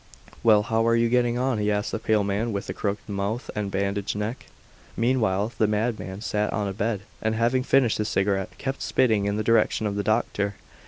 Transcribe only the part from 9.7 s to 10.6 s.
of the doctor.